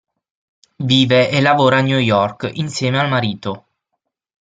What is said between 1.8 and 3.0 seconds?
New York insieme